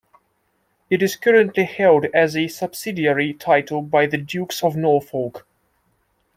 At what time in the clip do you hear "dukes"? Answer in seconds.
4.17-4.63